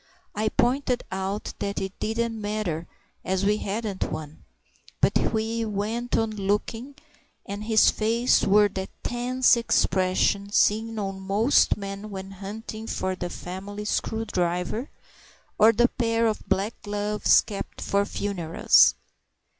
[0.33, 2.87] I pointed out that it didn't matter
[3.23, 4.43] as we hadn't one;
[4.99, 6.95] but he went on looking,
[7.45, 13.29] and his face wore that tense expression seen on most men when hunting for the
[13.29, 14.89] family screwdriver,
[15.59, 18.95] or the pair of black gloves kept for funerals.